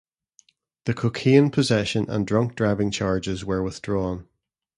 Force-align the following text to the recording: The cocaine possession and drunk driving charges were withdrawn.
The 0.85 0.95
cocaine 0.95 1.51
possession 1.51 2.09
and 2.09 2.25
drunk 2.25 2.55
driving 2.55 2.89
charges 2.89 3.45
were 3.45 3.61
withdrawn. 3.61 4.27